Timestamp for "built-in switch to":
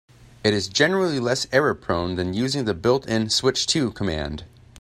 2.73-3.91